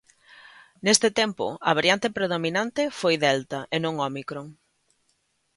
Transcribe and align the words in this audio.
Neste 0.85 1.09
tempo, 1.19 1.45
a 1.69 1.71
variante 1.77 2.07
predominante 2.17 2.81
foi 2.99 3.15
Delta 3.23 3.59
e 3.75 3.77
non 3.83 3.93
Ómicron. 4.09 4.45